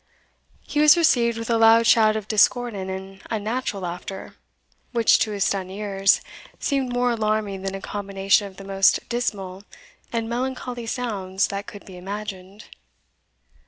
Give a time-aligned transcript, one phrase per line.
[0.61, 4.33] He was received with a loud shout of discordant and unnatural laughter,
[4.93, 6.21] which, to his stunned ears,
[6.57, 9.63] seemed more alarming than a combination of the most dismal
[10.11, 12.65] and melancholy sounds that could be imagined.